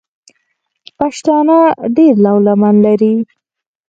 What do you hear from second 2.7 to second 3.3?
لري.